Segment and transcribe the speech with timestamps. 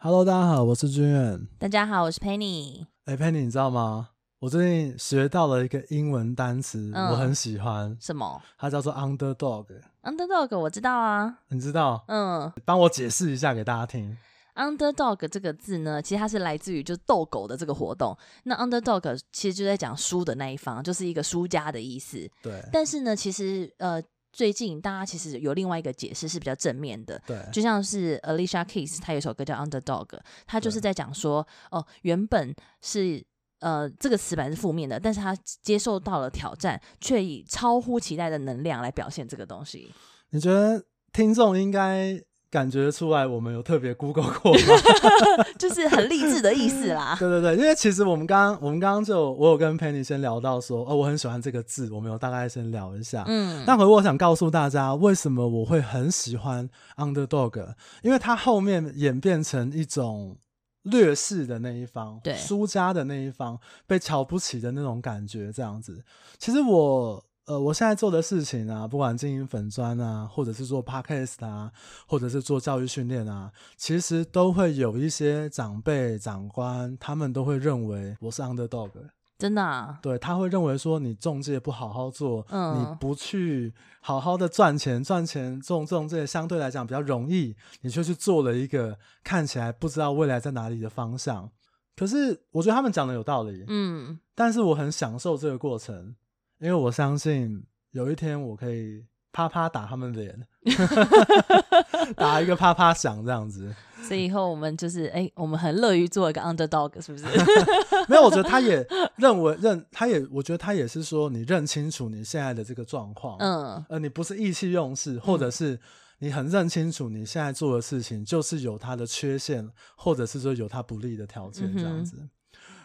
[0.00, 1.48] Hello，大家好，我是君远。
[1.58, 2.86] 大家好，我是 Penny。
[3.06, 4.10] 哎，Penny，你知道吗？
[4.38, 7.96] 我最近学到了一个英文单词，嗯、我很喜欢。
[8.00, 8.40] 什么？
[8.56, 9.66] 它叫做 underdog。
[10.04, 11.40] underdog，我知道啊。
[11.48, 12.04] 你知道？
[12.06, 14.16] 嗯，帮我解释一下给大家听。
[14.54, 18.16] underdog 这个字呢，其实它是来自于就是斗狗的这个活动。
[18.44, 22.30] 那 underdog 其实就在讲输的那一方，就是一个输家的意思。
[22.40, 22.62] 对。
[22.72, 24.00] 但是呢，其实呃。
[24.32, 33.24] 最近大家其实有另外一个解释是比较正面的，对，就像是 Alicia Keys，她有首歌叫 Underdog，她就是在讲说，哦，原本是
[33.60, 39.92] 呃这个词本来是负面的，但是她接受到了挑战，却以超乎期待的能量来表现这个东西。
[40.30, 42.22] 你觉得听众应该？
[42.50, 44.60] 感觉出来，我们有特别 Google 过吗？
[45.58, 47.14] 就是很励志的意思啦。
[47.20, 53.24] 对对对，因为其实我们刚刚，我们刚刚就我有跟 Penny 先聊到说，哦，我很喜欢这个字，我们有大概先聊一下。
[53.26, 60.38] 嗯，那回我想告诉大家，为什么我会很喜欢 Underdog，因为它后面演变成一种
[60.84, 66.02] 劣势的那一方，对，输家的那一方，被瞧不起的那种感觉，这样子。
[66.38, 67.22] 其实我。
[67.48, 71.72] 呃，我现在做的事情啊，不管经营粉砖啊，或者是做 podcast 啊，
[72.06, 78.90] 或者是做教育训练啊，其实都会有一些长辈、长官，他们都会认为我是 underdog。
[79.38, 79.98] 真的啊？
[80.02, 91.50] 对，他会认为说你中介不好好做，嗯，你不去好好的赚钱，赚钱这种这种这些相对来讲比较容易，你却去做了一个看起来不知道未来在哪里的方向。
[91.96, 96.14] 可是我觉得他们讲的有道理，嗯，但是我很享受这个过程。
[96.60, 100.46] 因为我相信有一天我可以啪啪打他们脸，
[102.16, 103.74] 打一个啪啪响这样子。
[104.02, 107.24] 所以以后我们就是哎、欸，我们很乐于做一个 underdog，是不是？
[108.08, 108.84] 没有，我觉得他也
[109.16, 115.78] 认为认，他也我觉得他也是说，你认清楚你现在的这个状况，嗯，呃，你不是意气用事，或者是
[116.20, 122.16] 你很认清楚你现在做的事情就是有它的缺陷，或者是说有它不利的条件这样子。
[122.18, 122.30] 嗯、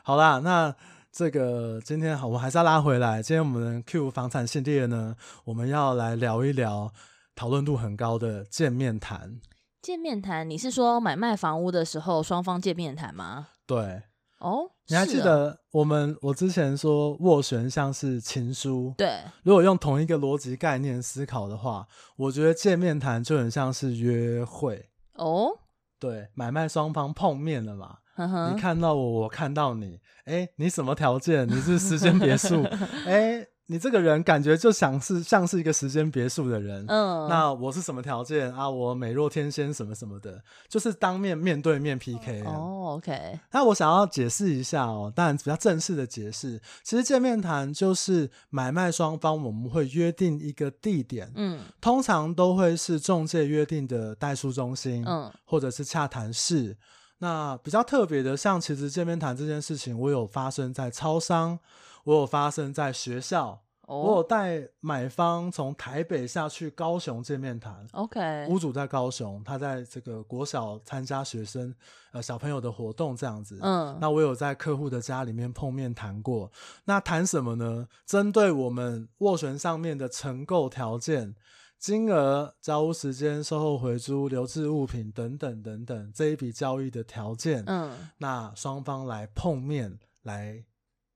[0.03, 0.75] 好啦，那。
[1.13, 3.21] 这个今天好，我还是要拉回来。
[3.21, 5.15] 今天我们 Q 房产系列呢，
[5.45, 6.91] 我们要来聊一聊
[7.35, 9.39] 讨论度很高的见面谈。
[9.79, 13.49] 见面谈，你是说买卖房屋的时候双方见面谈吗？
[13.67, 14.01] 对。
[14.39, 18.95] 哦，你还记得我们我之前说斡旋像是情书？
[18.97, 19.19] 对。
[19.43, 24.89] 如果用同一个逻辑概念思考的话，我觉得见面谈就很像是约会。
[25.13, 25.51] 哦。
[25.99, 27.99] 对，买卖双方碰面了嘛。
[28.15, 31.47] 呵呵，你看到我，我看到你，哎，你什么条件？
[31.47, 32.63] 你是时间别墅，
[33.07, 36.85] 哎，你这个人感觉就像是像是一个时间别墅的人。
[36.87, 38.69] 嗯，那我是什么条件啊？
[38.69, 42.43] 我美若天仙，什么什么的，就是当面面对面 PK。
[42.43, 43.39] 哦，OK。
[43.51, 56.77] 那我想要解释一下哦，当然比较正式的解释，其实见面谈就是买卖双方我们会约定一个地点，嗯，通常都会是中介约定的代书中心，嗯，或者是洽谈室。
[57.19, 61.57] 那比较特别的，像其实见面谈这件事情，我有发生在超商，
[62.03, 64.05] 我有发生在学校，oh.
[64.05, 67.87] 我有带买方从台北下去高雄见面谈。
[67.93, 71.73] OK，屋主在高雄，他在这个国小参加学生
[72.11, 73.57] 呃小朋友的活动这样子。
[73.61, 76.51] 嗯，那我有在客户的家里面碰面谈过。
[76.83, 77.87] 那谈什么呢？
[78.05, 81.35] 针对我们斡旋上面的承购条件。
[81.83, 90.63] 金额、交屋时间、售后回租、留置物品等等等等，这一笔交易的条件，嗯，那双方来碰面来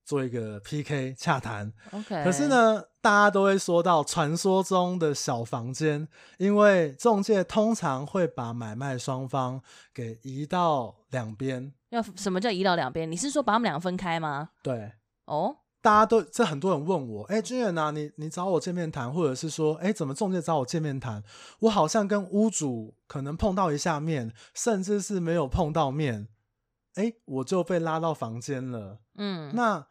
[0.04, 1.72] 做一个 PK 洽谈。
[1.92, 6.06] OK，可是呢，大家都会说到传说中的小房间，
[6.38, 9.62] 因为中介通常会把买卖双方
[9.94, 11.72] 给移到两边。
[11.92, 13.10] 要什么叫移到两边？
[13.10, 14.50] 你是说把他们两个分开吗？
[14.62, 14.92] 对，
[15.24, 15.60] 哦。
[15.82, 21.24] 大家都这很多人问我，哎，君远呐，你你找我见面谈，或者是说，哎，怎么仲介找我见面谈？
[21.60, 26.28] 我好像跟屋主可能碰到一下面，甚至是没有碰到面，
[26.96, 29.00] 哎，我就被拉到房间了。
[29.16, 29.86] 嗯，那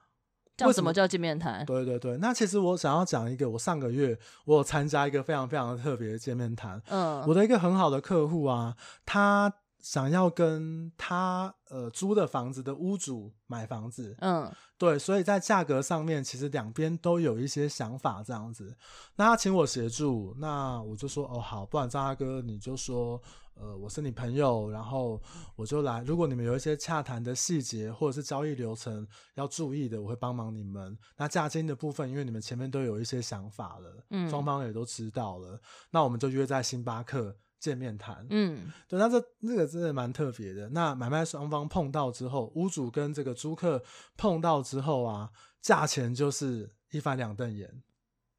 [0.57, 1.65] 叫什么叫见面谈？
[1.65, 6.83] 对对对，那其实我想要讲一个，我上个月我有参加一个非常非常特别的见面谈。
[6.89, 8.77] 嗯，我的一个很好的客户啊，
[9.07, 9.53] 他。
[9.87, 18.77] 想要跟他呃租的房子的屋主买房子，嗯，对，所以在价格上面其实两边都有一些想法这样子。
[19.15, 23.23] 那他请我协助，那我就说哦好，不然张大哥你就说
[23.55, 25.23] 呃我是你朋友，然后
[25.55, 26.03] 我就来。
[26.03, 30.99] 如果你们有一些洽谈的细节或者是交易流程要注意的，我会帮忙你们。
[31.17, 35.61] 那价金的部分，因为你们前面都有一些想法了，嗯，双方也都知道了，
[35.93, 37.37] 那我们就约在星巴克。
[37.67, 40.69] 见面谈，嗯，对，那这那个真的蛮特别的。
[40.69, 43.83] 那买卖双方碰到之后，屋主跟这个租客
[44.17, 45.31] 碰到之后啊，
[45.61, 47.83] 价钱就是一翻两瞪眼。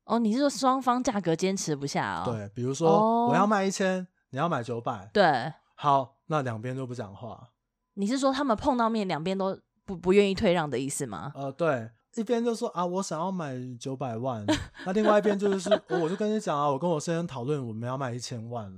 [0.06, 2.24] 哦，你是说双方价格坚持不下哦？
[2.26, 7.50] 对，比如说我要卖一千，你要买九百，对，好，那两边都不讲话。
[7.96, 11.34] 你是说他们碰到面，两边都不不愿意退让的意思吗？
[11.36, 14.46] 呃，对，一边就说啊，我想要买九百万，
[14.86, 18.72] 那另外一边就是，我就跟你讲啊，我跟我先生讨论，我们要卖一千万。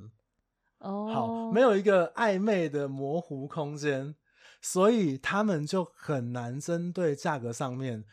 [0.79, 4.15] 哦，好，没有一个暧昧的模糊空间，
[4.61, 8.05] 所以他们就很难针对价格上面。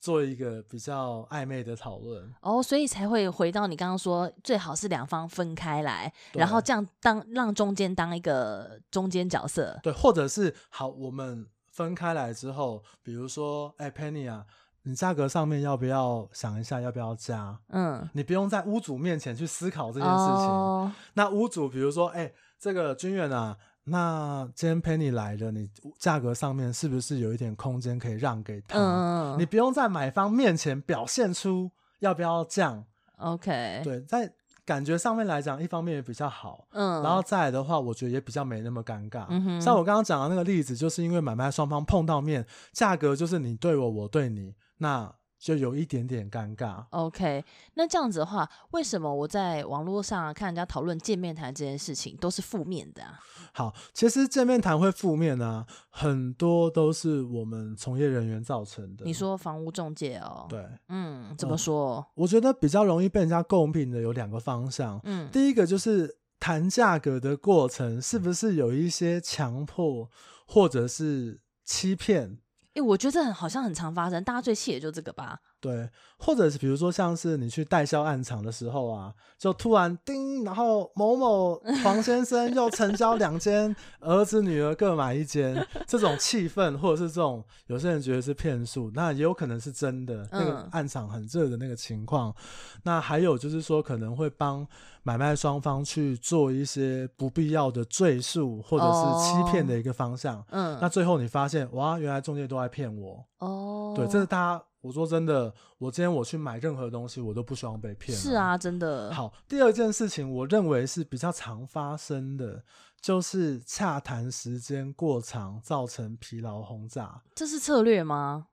[0.00, 2.30] 做一个比较暧昧的讨论。
[2.42, 14.44] 哦，所以才会回到你刚刚说，最好是两方分开来，然后这样当让中间当一个中间角色，对，或者是好，我们分开来之后，比如说，哎，Penny 啊，
[14.84, 17.58] 你价格上面要不要想一下要不要加？
[17.70, 20.46] 嗯，你不用在屋主面前去思考这件事情。
[20.46, 23.56] 哦，那屋主比如说，哎，这个君远啊。
[23.86, 28.78] 那今天 Penny 来了，你价格上面是不是有一点空间可以让给他？
[28.78, 32.82] 嗯，你不用在买方面前表现出要不要降。
[33.18, 34.32] OK，对，在
[34.64, 36.66] 感觉上面来讲，一方面也比较好。
[36.72, 39.26] 嗯，然后再来的话，我觉得也比较没那么尴尬。
[39.28, 45.14] 嗯哼，像我刚刚讲的那个例子，就是因为买卖双方碰到面，价格就是你对我，我对你，那。
[45.36, 46.86] 就有一点点尴尬。
[46.88, 47.44] OK，
[47.74, 53.20] 那这样子的话，为什么我在网络上看人家讨论见面谈这件事情都是负面的啊？
[53.52, 59.04] 好，其实见面谈会负面啊，很多都是我们从业人员造成的。
[59.04, 60.46] 你说房屋中介哦？
[60.48, 61.96] 对，嗯，怎么说？
[61.98, 64.98] 嗯，我觉得比较容易被人家诟病的有两个方向。
[65.04, 70.08] 嗯，第一个就是谈价格的过程是不是有一些强迫
[70.46, 72.38] 或者是欺骗？
[72.74, 75.38] 哎、我觉得这很好像很常发生，大家最气也就这个吧。
[75.64, 75.88] 对，
[76.18, 90.28] 或者是比如说像是你去代销案场的时候啊，就突然叮，然后某某 黄先生又成交两间，儿子女儿各买一间，这种气氛，或者是这种有些人觉得是骗术，那也有可能是真的。
[90.30, 92.34] 那个案场很热的那个情况，嗯、
[92.82, 94.66] 那还有就是说可能会帮
[95.02, 100.36] 买卖双方去做一些不必要的赘述或者是欺骗的一个方向。
[100.40, 103.24] 哦、嗯，那最后你发现哇，原来中介都在骗我。
[103.38, 104.62] 哦，对，这是大家。
[104.84, 108.14] 我说真的，我今天我去买任何东西，我都不希望被骗。
[108.16, 109.10] 是啊，真的。
[109.14, 112.62] 好，第二件事情，我认为是比较常发生的，
[113.00, 117.22] 就是洽谈时间过长，造成疲劳轰炸。
[117.34, 118.48] 这是策略吗？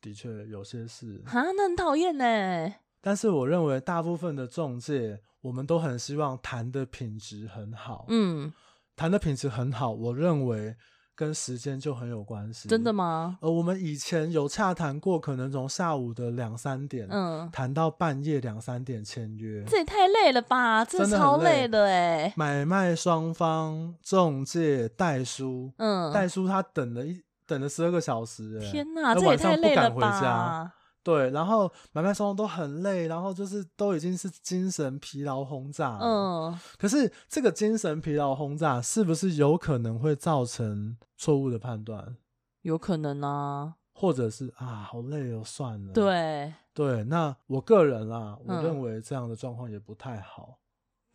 [0.00, 1.24] 的确，有些是。
[1.26, 2.74] 啊，那很讨厌呢。
[3.00, 8.04] 但是我认为大部分的中介，我们都很希望谈的品质很好。
[8.10, 8.52] 嗯，
[8.94, 10.76] 谈的品质很好，我认为。
[11.18, 13.38] 跟时间就很有关系，真的吗？
[13.40, 20.84] 呃，我们以前有洽谈过，可能从下午的两三点，嗯，谈到半夜两三点签约，这也太累了吧？
[20.84, 22.32] 这超累的哎！
[22.36, 30.72] 买卖双方、中介、代书，嗯，代书他等了一等了十二个小时，哎，天哪，这也太累了吧？
[31.08, 36.04] 对，然后买卖双方都很累，然后就是都已经是精神疲劳轰炸了。
[36.04, 42.18] 嗯，可是这个精神疲劳轰炸是不是有可能会造成错误的判断？
[42.60, 45.94] 有可能啊，或者是啊，好累哦，算了。
[45.94, 50.58] 对对，那我个人啊，我认为这样的状况也不太好。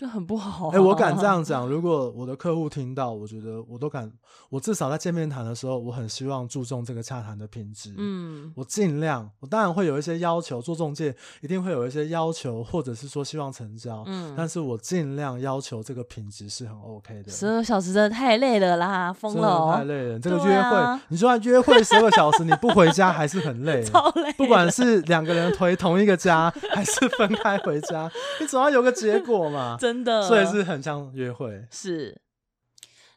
[0.03, 0.71] 就很不好、啊。
[0.73, 4.11] 哎、欸，我敢这样 讲，如果我的客户听到，我觉得我都敢，
[4.49, 7.93] 我至少在见面谈的时候，我很希望注重这个洽谈的品质。
[7.97, 14.03] 嗯，我尽量，我当然会有一些要求，做中介一定会有一些要求，或者是说希望成交。
[14.07, 17.31] 嗯，但是我尽量要求这个品质是很 OK 的。
[17.31, 20.19] 十二小时真的太累了啦，疯了，太累了。
[20.23, 24.33] 这个约会，啊、你说约会十二小时，你不回家还是很累， 超累。
[24.33, 29.77] 不管是两个人回同一个家，还是分开回家，你总要有个结果嘛。
[29.79, 31.67] 真的，所以是很像约会。
[31.69, 32.21] 是，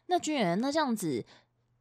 [0.07, 1.25] 那君远，那这样子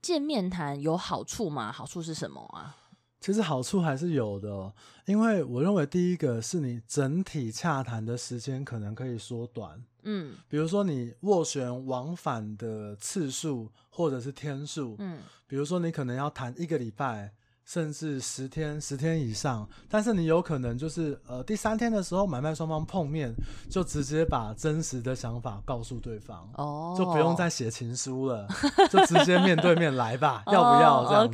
[0.01, 1.73] 见面谈有好处吗？
[1.73, 2.77] 好处是什么啊？
[3.21, 4.73] 其实好处还是有的，
[5.07, 9.83] 因为我认为第一个是你整体洽谈的时间可能可以缩短。
[10.05, 14.95] 嗯，比如说你斡旋往返的次数或者是天数。
[15.01, 17.33] 嗯，比如说你可能要谈一个礼拜。
[17.67, 23.35] 甚至十天、十天以上，但是你有可能就是呃第三天的时候，买卖双方碰面，
[23.69, 28.47] 就直接把真实的想法告诉对方，哦，就不用再写情书了，
[28.89, 31.29] 就直接面对面来吧， 要不要这样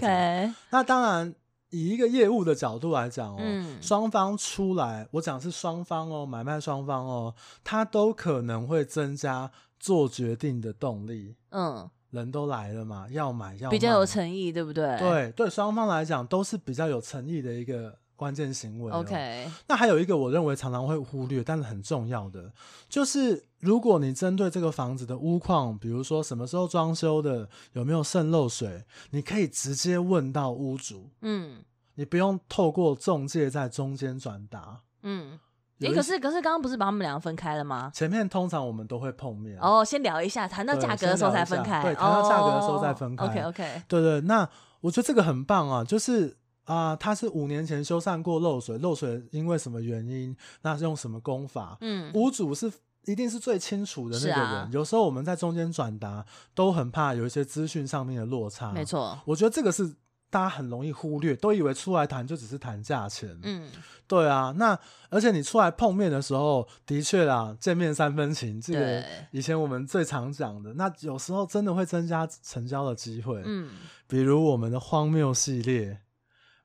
[0.50, 0.54] 子？
[0.70, 1.34] 那当然，
[1.68, 11.90] 以一个业务的角度来讲哦，嗯、双方出来，我讲是双方哦，买卖双方哦，他都可能会增加做决定的动力，嗯。
[12.12, 14.96] 人都来了嘛，要买要买，比较有诚意，对不对？
[14.98, 18.92] 对对，双方来讲都是比较有诚意的一个关键行为。
[18.92, 22.52] OK，那还有一个我认为常常会忽略，但是很重要的，
[22.86, 31.08] 就是如果你针对这个房子的屋况，比如说什么时候装修的，有没有渗漏水，你可以直接问到屋主。
[31.22, 31.64] 嗯，
[31.94, 34.82] 你不用透过中介在中间转达。
[35.02, 35.40] 嗯。
[35.86, 37.90] 哎、欸，可是可是刚刚不是把他们两个分开了吗？
[37.94, 39.58] 前面通常我们都会碰面。
[39.60, 41.82] 哦，先聊一下，谈到价格的时候才分开。
[41.82, 43.24] 对，谈到价格的时候再分开。
[43.24, 43.82] 哦、OK OK。
[43.88, 44.48] 对对，那
[44.80, 50.36] 我觉得这个很棒啊，就是啊、呃，他是五年前修缮过漏水，漏水因为什么原因？
[50.62, 51.76] 那是用什么工法？
[51.80, 52.72] 嗯，屋主是
[53.04, 54.40] 一定是最清楚的那个人。
[54.40, 56.24] 啊、有时候我们在中间转达，
[56.54, 58.72] 都很怕有一些资讯上面的落差。
[58.72, 59.94] 没错，我觉得这个是。
[60.32, 63.38] 大家很容易忽略，都以为出来谈就只是谈价钱。
[63.42, 63.70] 嗯，
[64.06, 64.54] 对啊。
[64.56, 64.76] 那
[65.10, 70.72] 而且你出来碰面的时候，的确啦，见面三分情，这个以前我们最常讲的。
[70.72, 73.42] 那有时候真的会增加成交的机会。
[73.44, 73.72] 嗯，
[74.08, 76.00] 比如我们的荒谬系列，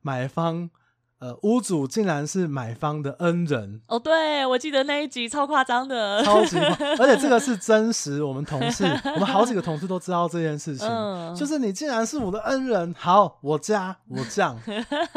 [0.01, 0.69] 买方。
[1.19, 3.97] 呃，屋主竟然是买方的恩人哦！
[3.97, 8.23] 对，我记得那一集超夸张的，超级夸张，而且这个是 真实。
[8.23, 8.83] 我们同事，
[9.15, 14.59] 我们好几个同事都知道这件事情，嗯、就是你竟然是我的恩人，好，我加我降。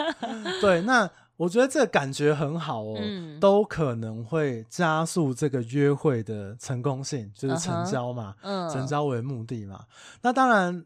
[0.62, 9.85] 对，那我觉得这个感觉很好哦，嗯、都可能会加速这个约会的成功性，就是成交嘛，嗯、成交为目的嘛。
[10.23, 10.83] 那当然，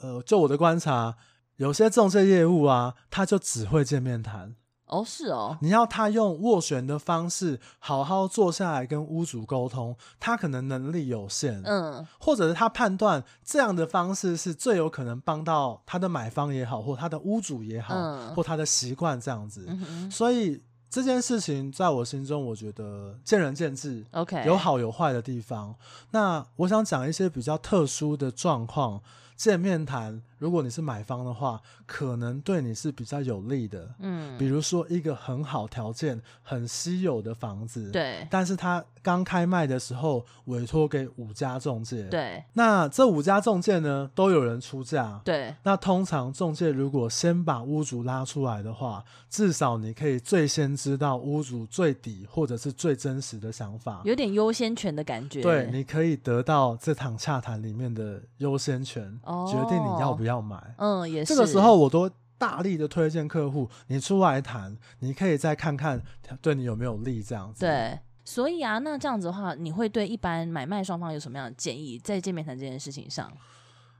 [0.00, 1.14] 呃，就我的观察。
[1.58, 4.56] 有些中介业务啊，他就只会见面谈。
[4.86, 5.58] 哦，是哦。
[5.60, 19.66] 你要他用斡旋的方式，好好坐下来跟屋主沟通，他可能能力有限，嗯，或者是他判断这样的方式是最有可能帮到他的买方也好，或他的屋主也好，嗯、或他的习惯这样子。
[19.68, 24.06] 嗯、所以这件事情在我心中，我觉得见仁见智。
[24.12, 25.74] OK，有好有坏的地方。
[26.12, 29.02] 那我想讲一些比较特殊的状况。
[29.38, 33.88] 见面谈，如果你是买方的话，可能对你是比较有利的。
[34.00, 55.40] 嗯，比如说一个很好条件、很稀有的房子，对，但是他刚开卖的时候委托给五家中介，对，那这五家中介呢，都有人出价，对，那通常中介如果先把屋主拉出来的话，至少你可以最先知道屋主最底或者是最真实的想法，有点优先权的感觉。
[55.40, 59.16] 对，你可以得到这场洽谈里面的优先权。
[59.46, 61.34] 决定你要不要买，哦、嗯，也是。
[61.34, 66.02] 这个时候，我都大力的推荐客户，你出来谈，你可以再看看
[66.40, 67.60] 对你有没有利，这样子。
[67.60, 73.30] 对，所以啊，那这样子的话，你会对一般买卖双方有什么样的建议，在见面谈这件事情上？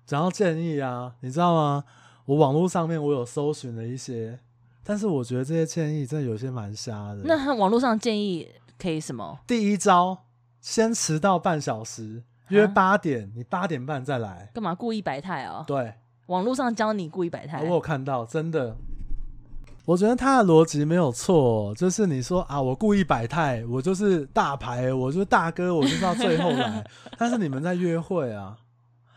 [0.07, 1.85] 讲到建议啊，你知道吗？
[2.27, 4.39] 我网络上面我有搜寻了一些，
[4.85, 7.23] 但是我觉得这些建议真的有些蛮瞎的。
[7.25, 9.39] 那网络上建议可以什么？
[9.47, 10.25] 第一招，
[10.61, 12.23] 先迟到半小时。
[12.49, 15.65] 约八点，啊、你八点半再来，干嘛故意摆态哦？
[15.67, 15.95] 对，
[16.27, 18.77] 网络上教你故意摆态，我有看到，真的，
[19.85, 26.85] 我觉得他的逻辑没有错，就是你说啊，我故意摆态，我就是大牌，我就是大哥，我就是到最后来，
[27.17, 28.57] 但是你们在约会啊，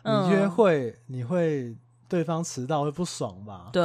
[0.04, 1.76] 你约会、嗯、你会
[2.12, 3.70] 对方迟到会不爽吧？
[3.72, 3.82] 对，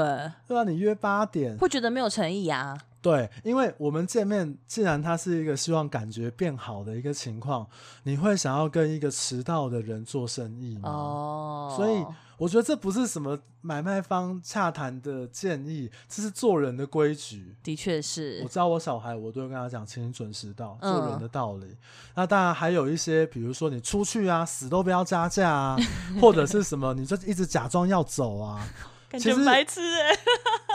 [0.48, 2.76] 对啊，你约八点，会觉得没有诚意啊。
[3.00, 7.64] 对，因为我们见面，既然他是一个希望感觉变好的一个情况，
[8.02, 10.90] 你会想要跟一个迟到的人做生意吗？
[10.90, 12.04] 哦，所以
[12.38, 17.56] 我觉得这不是什么买卖方洽谈的建议，这是做人的规矩。
[17.62, 21.64] 的确是，我教我小孩，我都会跟他讲，请你准时到，做人的道理。
[21.64, 21.78] 嗯、
[22.14, 25.76] 那当然还有一些，比如说你出去啊，死都不要加价啊，
[26.20, 28.68] 或者是什么，你就一直假装要走啊。
[29.08, 30.14] 感觉白痴 哎、欸！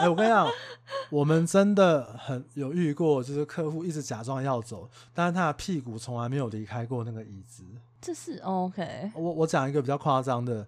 [0.00, 0.48] 欸，我跟你讲，
[1.10, 7.62] 我们真的很有遇过，就是客户一直假装要走，但是他的屁股从来没有离开过那个椅子。
[8.00, 9.12] 这是 OK。
[9.14, 10.66] 我我讲一个比较夸张的。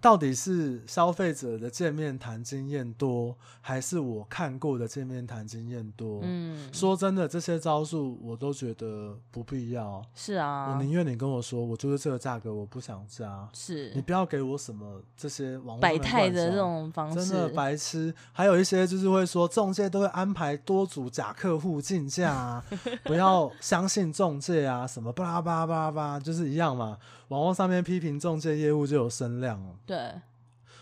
[0.00, 6.20] 到底是消费者的见面谈经验多，还是我看过的见面谈经验多？
[6.22, 10.00] 嗯，说真的，这些招数我都觉得不必要。
[10.14, 13.48] 是啊，我宁愿你跟我说，我就是这个价格，我不想加。
[13.52, 18.14] 是，你不要给我什么这些网络摆态的这种方式，真的白痴。
[18.32, 22.64] 还有一些就是会说，中介都会安排多组假客户竞价啊，
[23.02, 26.96] 不要相信中介啊，什么巴拉巴拉巴拉巴拉，就是一样嘛。
[27.28, 29.76] 网络上面批评中介业务就有声量哦。
[29.86, 30.12] 对，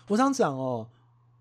[0.07, 0.87] 我想讲哦，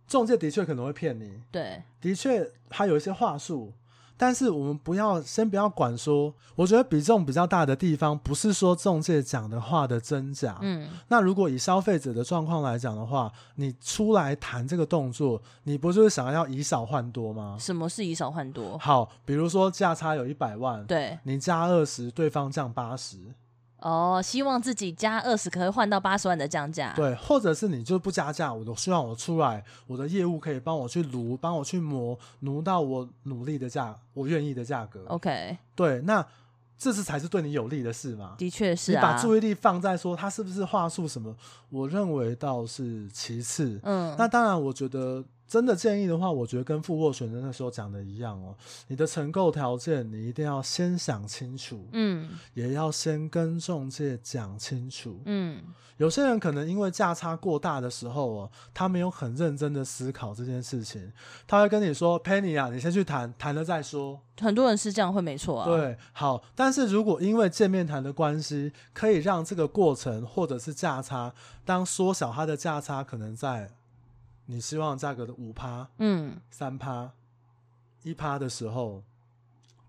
[0.07, 1.41] 中介的确可能会骗你。
[1.51, 3.73] 对，的确他有一些话术，
[4.17, 10.59] 但是我们不要先不要管说，我觉得比重比较大的地方，不是说中介讲的话的真假。
[10.63, 17.57] 嗯，那如果以消费者的状况来讲的话，你出来谈这个动作，你不就是想要以少换多吗？
[17.61, 18.77] 什么是以少换多？
[18.79, 23.19] 好，比如说价差有一百万，对，你加二十，对方降八十。
[23.87, 35.05] 哦，希望自己加二十可以换到八十万的降价，对，或者是你就不加价，我都希望我出来，我的业务可以帮我去撸，帮我去磨，撸到我努力的价，我愿意的价格。
[35.07, 36.27] OK，对，那
[36.77, 38.35] 这是才是对你有利的事嘛？
[38.37, 41.33] 的确是啊，你把注意力放在说他是不是话术什么，
[41.71, 43.79] 我认为倒是其次。
[43.85, 48.55] 嗯，那当然，我觉得真的建议的话，我觉得跟富斡旋的那时候讲的一样哦。
[48.89, 55.63] 你的承购条件，你一定要先想清楚，嗯，也要先跟中介讲清楚，嗯。
[55.99, 61.11] 有些人可能因为价差过大的时候哦，他没有很认真的思考这件事情，
[61.47, 65.65] 他会跟你说：“Penny 啊，你先去谈，谈了再说。”很多人是这样，会没错啊。
[65.65, 71.33] 对，好，但是如果因为见面谈的关系，可以让这个过程或者是价差，
[71.65, 73.71] 当缩小它的价差，可能在。
[74.47, 77.11] 你希望价格的五趴，嗯，三趴，
[78.03, 79.03] 一趴的时候，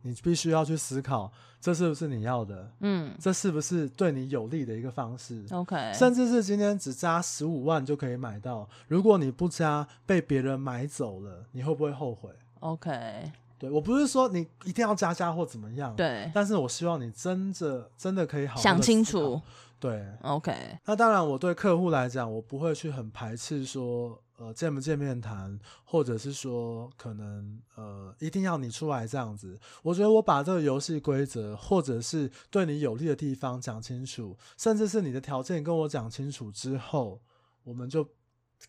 [0.01, 2.71] 你必须要去思考，这是不是你要的？
[2.79, 19.39] 嗯，这是不是对你有利的一个方式？OK，甚至是今天只加十五万就可以买到，如果你不加，被别人买走了，你会不会后悔？OK，对，我不是说你一定要加价或怎么样，对，但是我希望你真的真的可以好好想清楚。
[19.79, 24.19] 对，OK，那当然，我对客户来讲，我不会去很排斥说。
[24.37, 29.59] 呃，见不见面谈，或者是说可能呃，一定要你出来这样子。
[29.81, 37.19] 我觉得我把这个游戏规则，或者是对你有利的地方讲清楚，甚至是你的条件跟我讲清楚之后，
[37.63, 38.07] 我们就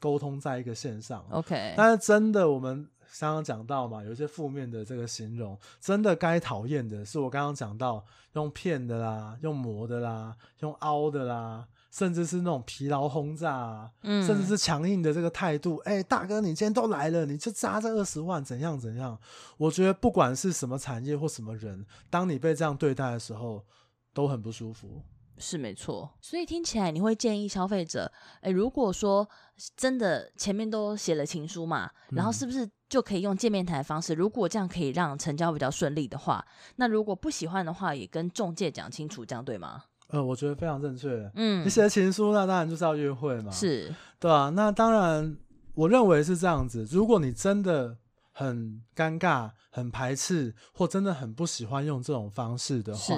[0.00, 1.22] 沟通在一个线上。
[1.30, 1.74] OK。
[1.76, 11.68] 但是真的，我们刚刚讲到嘛，有一些负面的这个形容，真的该讨厌的是我刚刚讲到用骗的啦，用磨的啦，用凹的啦。
[11.90, 19.18] 甚至是那种疲劳轰炸啊，嗯，甚至是强硬的这个态度，哎、欸，大哥，你今天都来了，你就砸这二十万，怎样怎样？
[19.56, 23.64] 我觉得不管是什么产业或什么人，当你被这样对待的时候，
[24.12, 25.02] 都很不舒服。
[25.40, 29.28] 是没错，所以听起来你会建议消费者，哎、欸，如果说
[29.76, 34.14] 真的前面都写了情书嘛，然后是不是就可以用见面谈的方式？
[34.14, 39.84] 如果这样可以让成交比较顺利的话，那如果不喜欢的话，也跟中介讲清楚，这样对吗？
[40.08, 41.30] 呃，我觉得非常正确。
[41.34, 45.36] 嗯，你写情书，那当然就是要约会嘛，是，对啊，那当然，
[45.74, 46.86] 我认为是这样子。
[46.90, 47.96] 如果你真的
[48.32, 53.14] 很尴尬、很排斥，或真的很不喜欢用这种方式的话，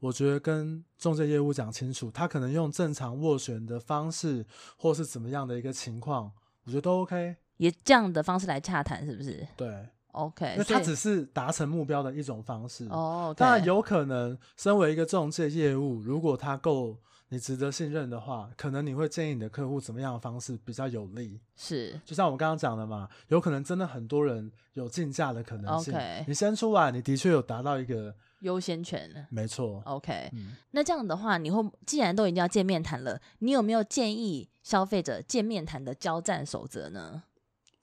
[0.00, 4.44] 我觉得跟中介业务讲清楚，他可能用正常斡旋的方式，
[4.76, 6.30] 或是怎么样的一个情况，
[6.64, 7.36] 我觉得都 OK。
[7.56, 9.48] 也这样的方式来洽谈，是不是？
[9.56, 9.88] 对。
[10.16, 12.86] OK，因为它只是达成目标的一种方式。
[12.88, 16.96] 哦，当然有可能，身为一个中介业务，如果他够
[17.28, 21.40] 你值得信任的话，可能你会建议你的客户怎么样的方式比较有利。
[21.56, 25.92] 是，就像我们刚刚讲的嘛，有可能真的很多人有竞价的可能性。
[25.92, 29.26] OK，你先出来，你的确有达到一个优先权。
[29.28, 29.82] 没错。
[29.84, 37.24] OK，嗯，那这样的话，你会既然都已经要见面谈了，你有没有建议消费者见面谈的交战守则呢？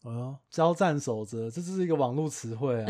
[0.03, 2.87] 哦，交战守则，这就是一个网络词汇啊！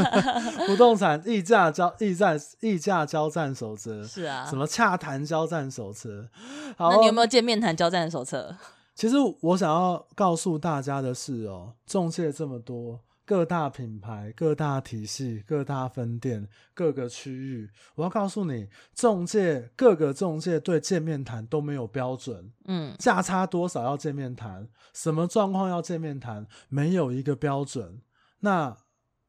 [0.68, 6.28] 不动产议价交议战议价交战守则是啊，什么洽谈交战手册？
[6.76, 8.54] 好，那你有没有见面谈交战手册？
[8.94, 13.00] 其实我想要告诉大家的是哦，中介这么多。
[13.32, 28.02] 各大品牌、各大体系、各大分店、各个区域，我要告诉你，中介各个中介对见面谈都没有标准，嗯，价差多少要见面谈，什么状况要见面谈，没有一个标准。
[28.40, 28.76] 那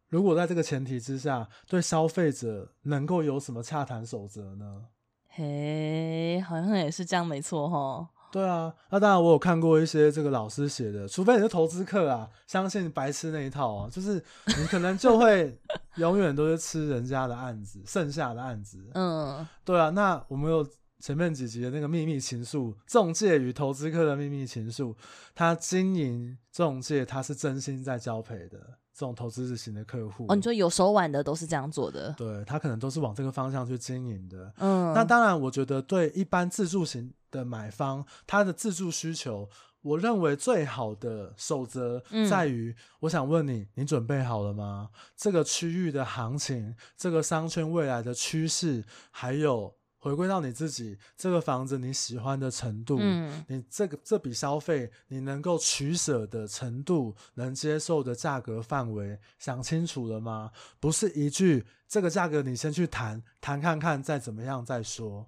[0.09, 4.87] 如果在这个前提之下，对消费者能够有什么洽谈守则呢？
[5.29, 8.09] 嘿，好像也是这样，没错哈。
[8.33, 14.15] 对啊，那当然我有看过一些这个老师写的，除非你是投资客啊，相信白痴那一套啊，就是
[14.57, 15.55] 你可能就会
[15.97, 18.79] 永远都是吃人家的案子，剩下的案子。
[18.95, 20.67] 嗯，对啊，那我们有
[20.99, 24.95] 前面几集的那个秘密情愫，中介与投资客的秘密情愫，
[25.35, 28.79] 他经营中介，他是真心在交配的。
[28.93, 34.53] 这种投资型的客户哦，你说有手腕的都是这样做的，对，他可能都是往这个方向去经营的。
[34.57, 39.49] 嗯，那当然，我觉得对一般自住型的买方，他的自住需求，
[39.81, 44.89] 我认为最好的守则在于，我想问你，你准备好了吗？
[45.17, 49.75] 这个区域的行情，这个商圈未来的趋势，还有。
[50.03, 60.51] 回归到你自己，这个房子你喜欢的程度，嗯，你这个这笔消费你能够取舍的程度，能接受的价格范围，想清楚了吗？
[60.81, 65.25] 不是一句这个价格你先去谈谈看看，再怎么样再说。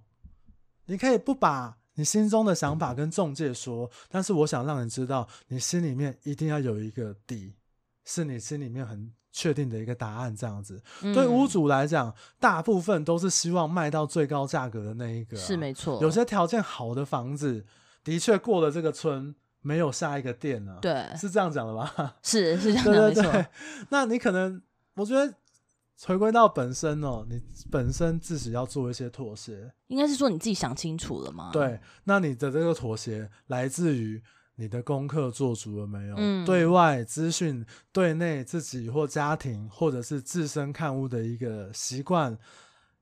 [0.87, 7.55] 你可以不把你心中的想法跟中介说，但是我想让你知道，你心里面一定要有一个底，
[8.03, 9.13] 是你心里面很。
[9.37, 16.01] 确定的一个答案，这样子，嗯、对屋主来讲，大部分都是希望卖到最高价格的那一个、啊，是没错。
[16.01, 17.65] 有些条件好的房子，
[18.01, 20.79] 的确过了这个村，没有下一个店了、啊。
[20.81, 22.15] 对，是这样讲的吧？
[22.23, 23.45] 是是这样讲，对对对。
[23.91, 24.61] 那你可能，
[24.93, 25.33] 我觉得
[26.05, 29.69] 回归到本身哦，你本身自己要做一些妥协。
[29.87, 31.49] 应该是说你自己想清楚了吗？
[31.51, 34.23] 对，那你的这个妥协来自于
[34.55, 36.15] 你的功课做足了没有？
[36.17, 42.37] 嗯，对外资讯，对内自己或家庭，或者是自身看屋的一个习惯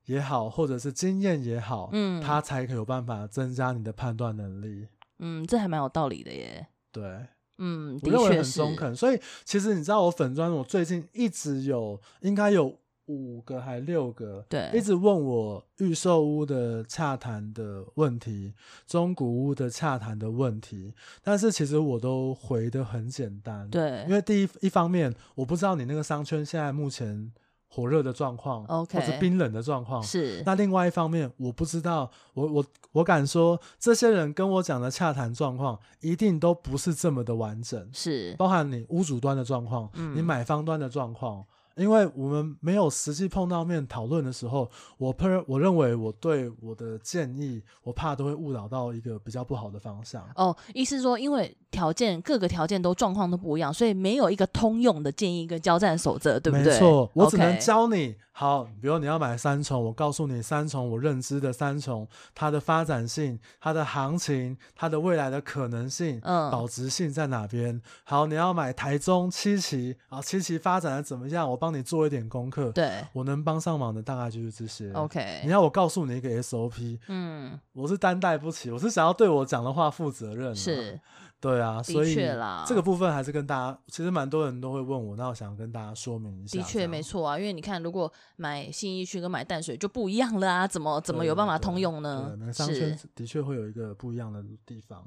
[0.06, 4.88] 也好，或者是经验也好，嗯，他才可有办法增加你的判断能力。
[5.18, 6.66] 嗯，这还蛮有道理的耶。
[6.90, 7.26] 对，
[7.58, 8.94] 嗯，我认为很中肯。
[8.96, 12.78] 所以其实你知道，我粉专我最近一直有，应该有。
[13.06, 18.54] 五个还六个，对，一直问我预售屋的洽谈的问题，
[18.86, 27.30] 中古屋的洽谈的问题，但是其实我都回的很简单，对，因为第一一方面我不知道你那个商圈现在目前
[27.68, 41.44] 火热的状况，OK，或者冰冷的状况是，那另外一方面我不知道，我我我敢说这些人跟我讲的洽谈状况一定都不是这么的完整，是，包含你屋主端的状况，嗯，你买方端的状况。
[41.76, 45.14] 因为我们没有实际碰到面讨论的时候，我
[45.46, 50.24] 我认为我对我的建议，我怕都会误导到一个比较不好的方向。
[50.36, 56.72] 哦，意思说，因为条件各个条件都状况都不一样，所以没有一个通用的建议跟交战守则，对不对？
[56.72, 58.14] 没错，我只能教你。
[58.36, 67.80] 好，比如你要买三重，我告诉你三重我认知的三重，它的发展性、它的行情、它的未来的可能性、嗯，保值性在哪边？
[68.02, 71.48] 好，你要买台中七期啊，七期发展的怎么样？
[71.48, 72.70] 我帮你做一点功课。
[72.72, 74.92] 对，我能帮上忙的大概就是这些。
[74.92, 80.54] OK，你要我告诉你一个 SOP，嗯，我是担待不起，我是想要对我讲的话负责任。
[80.54, 81.00] 是。
[81.40, 86.58] 对啊，所以啦这个部分还是跟大家，其实蛮多人都会问我，那我想跟大家说明一下。
[86.58, 92.28] 的确没错啊，因为你看，如果买信义区跟买淡水就不一样了啊，怎么怎么有办法通用呢？
[92.30, 95.04] 对，每个商圈的确会有一个不一样的地方。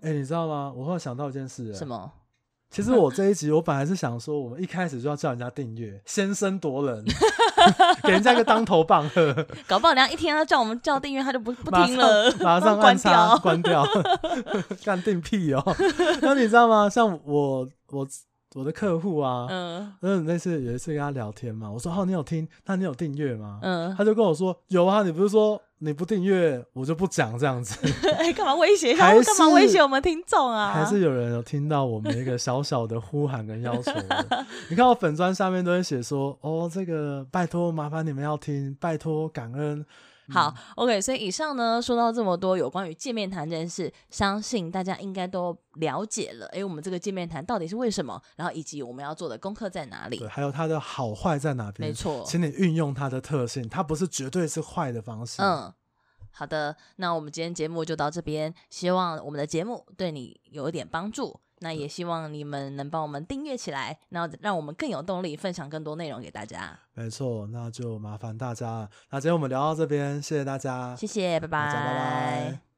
[0.00, 0.72] 哎，你知道吗？
[0.74, 1.72] 我忽然想到一件事。
[1.72, 2.10] 什么？
[2.70, 7.04] 其实我这一集我本来是想说，我们一开始就要叫人家订阅，先声夺人，
[8.02, 9.32] 给人家一个当头棒喝。
[9.66, 13.86] 搞不好人家一天要叫我们叫订阅，他就不不听了，马上关掉 关掉，
[14.84, 15.62] 干定屁哦！
[16.20, 16.88] 那你知道吗？
[16.88, 18.06] 像我我。
[18.54, 22.48] 我的客户啊，嗯，嗯，那次有一次跟他聊天嘛，我说：“哦，你有听？
[22.64, 27.78] 那你有订阅吗？”嗯，他就跟我说：“有啊，你不是说你不订阅，我就不讲这样子。
[28.16, 28.94] ”哎，干嘛威胁？
[28.96, 30.72] 还干嘛威胁我们听众啊？
[30.72, 33.92] 还是有人有听到我们一个小小的呼喊跟要求？
[34.70, 39.84] 你看我粉砖下面都会写说：“哦，这个拜托，麻烦你们要听，拜托，感恩。”
[40.28, 46.46] 好，OK，所以以上呢，说到这么多有关于见面谈这件事，相信大家应该都了解了。
[46.46, 48.20] 诶，我们这个见面谈到底是为什么？
[48.36, 50.18] 然后以及我们要做的功课在哪里？
[50.18, 51.88] 对，还有它的好坏在哪边？
[51.88, 55.40] 没错，请你运用它的特性，它不是绝对是坏的方式。
[55.40, 55.72] 嗯，
[56.32, 61.40] 好的，那我们今天节目就到这边，希望我们的节目对你有一点帮助。
[61.60, 66.78] 那也希望你们能帮我们订阅起来，那让我们更有动力分享更多内容给大家。
[66.94, 68.90] 没错，那就麻烦大家了。
[69.10, 72.66] 那今天我们聊到这边，谢谢大家，谢谢，拜拜，拜拜。